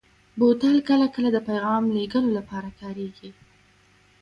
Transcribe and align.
بوتل 0.39 0.75
کله 0.89 1.07
کله 1.15 1.29
د 1.33 1.37
پیغام 1.49 1.83
لېږلو 1.95 2.29
لپاره 2.37 2.69
کارېږي. 2.81 3.29